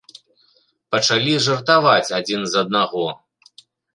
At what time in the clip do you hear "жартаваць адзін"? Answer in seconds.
1.49-2.41